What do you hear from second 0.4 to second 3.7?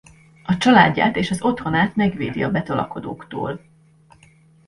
A családját és az otthonát megvédi a betolakodóktól.